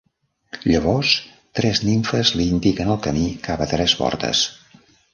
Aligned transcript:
Llavors 0.71 1.11
tres 1.59 1.83
nimfes 1.89 2.33
li 2.41 2.49
indiquen 2.57 2.93
el 2.97 3.01
camí 3.07 3.31
cap 3.49 3.67
a 3.67 3.71
tres 3.77 3.99
portes. 4.05 4.47